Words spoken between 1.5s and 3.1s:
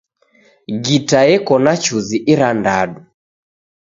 na chuzi irandadu.